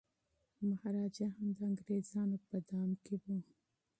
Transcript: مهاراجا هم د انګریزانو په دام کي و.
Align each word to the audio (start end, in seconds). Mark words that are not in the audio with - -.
مهاراجا 0.67 1.27
هم 1.35 1.47
د 1.57 1.59
انګریزانو 1.69 2.37
په 2.47 2.55
دام 2.69 2.89
کي 3.03 3.15
و. 3.21 3.23